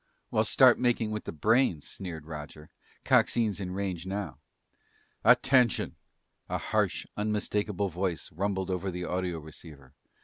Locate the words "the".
1.25-1.31, 8.89-9.03